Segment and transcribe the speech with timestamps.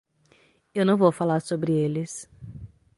[0.73, 2.27] Eu não vou falar sobre eles.